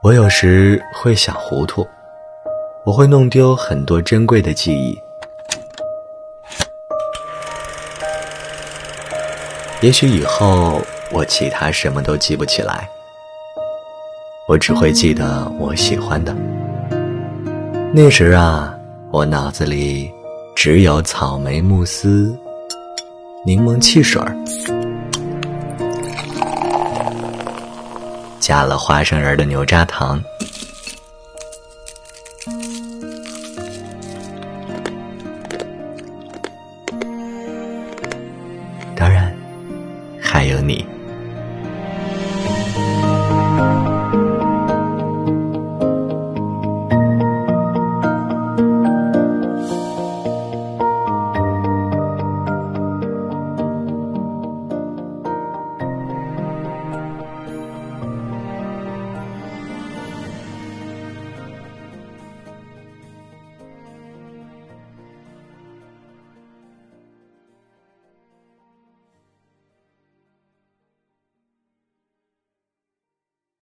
[0.00, 1.84] 我有时会想糊涂，
[2.84, 4.96] 我会弄丢很多珍贵的记忆。
[9.80, 10.80] 也许以后
[11.10, 12.88] 我其他什么都记不起来，
[14.46, 16.32] 我只会记得我喜欢的。
[17.92, 18.78] 那时啊，
[19.10, 20.08] 我脑子里
[20.54, 22.38] 只有草莓慕斯、
[23.44, 24.32] 柠檬汽水儿。
[28.48, 30.18] 加了花生仁的牛轧糖。
[38.96, 39.30] 当然
[40.18, 40.82] 还有你。